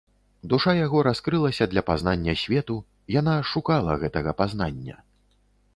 [0.51, 2.75] Душа яго раскрылася для пазнання свету,
[3.19, 4.95] яна шукала гэтага пазнання.